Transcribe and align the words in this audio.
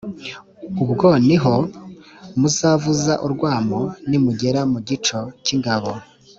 ubwo 0.83 1.07
ni 1.25 1.35
ho 1.43 1.55
muzavuza 2.39 3.13
urwamo 3.25 3.79
nimugera 4.09 4.59
mugico 4.71 5.19
cy’ingabo. 5.43 5.91